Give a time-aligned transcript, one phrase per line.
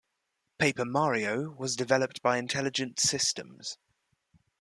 [0.57, 3.77] "Paper Mario" was developed by Intelligent Systems.